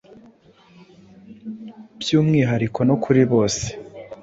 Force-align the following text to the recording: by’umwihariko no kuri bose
by’umwihariko 1.99 2.79
no 2.87 2.95
kuri 3.03 3.21
bose 3.31 3.65